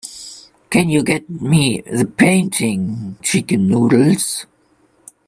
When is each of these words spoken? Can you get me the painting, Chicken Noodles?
Can 0.71 0.89
you 0.89 1.03
get 1.03 1.29
me 1.29 1.81
the 1.85 2.05
painting, 2.05 3.19
Chicken 3.21 3.67
Noodles? 3.67 4.47